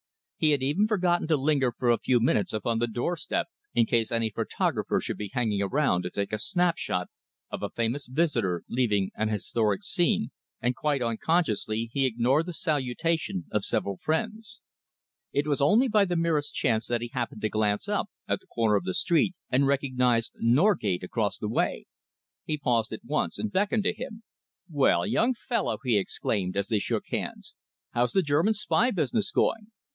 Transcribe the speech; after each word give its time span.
He 0.37 0.49
had 0.49 0.63
even 0.63 0.87
forgotten 0.87 1.27
to 1.27 1.37
linger 1.37 1.71
for 1.71 1.91
a 1.91 1.99
few 1.99 2.19
minutes 2.19 2.51
upon 2.53 2.79
the 2.79 2.87
doorstep 2.87 3.45
in 3.75 3.85
case 3.85 4.11
any 4.11 4.31
photographer 4.31 4.99
should 4.99 5.17
be 5.19 5.29
hanging 5.31 5.61
around 5.61 6.01
to 6.01 6.09
take 6.09 6.33
a 6.33 6.39
snapshot 6.39 7.09
of 7.51 7.61
a 7.61 7.69
famous 7.69 8.07
visitor 8.07 8.63
leaving 8.67 9.11
an 9.13 9.29
historic 9.29 9.83
scene, 9.83 10.31
and 10.59 10.75
quite 10.75 11.03
unconsciously 11.03 11.91
he 11.93 12.07
ignored 12.07 12.47
the 12.47 12.53
salutation 12.53 13.45
of 13.51 13.63
several 13.63 13.97
friends. 13.97 14.61
It 15.31 15.45
was 15.45 15.61
only 15.61 15.87
by 15.87 16.05
the 16.05 16.15
merest 16.15 16.55
chance 16.55 16.87
that 16.87 17.01
he 17.01 17.11
happened 17.13 17.41
to 17.41 17.49
glance 17.49 17.87
up 17.87 18.07
at 18.27 18.39
the 18.39 18.47
corner 18.47 18.75
of 18.75 18.83
the 18.85 18.95
street 18.95 19.35
and 19.51 19.67
recognised 19.67 20.31
Norgate 20.39 21.03
across 21.03 21.37
the 21.37 21.47
way. 21.49 21.85
He 22.43 22.57
paused 22.57 22.91
at 22.91 23.05
once 23.05 23.37
and 23.37 23.51
beckoned 23.51 23.83
to 23.83 23.93
him. 23.93 24.23
"Well, 24.67 25.05
young 25.05 25.35
fellow," 25.35 25.77
he 25.83 25.99
exclaimed, 25.99 26.57
as 26.57 26.69
they 26.69 26.79
shook 26.79 27.03
hands, 27.09 27.53
"how's 27.91 28.13
the 28.13 28.23
German 28.23 28.55
spy 28.55 28.89
business 28.89 29.29
going?" 29.31 29.67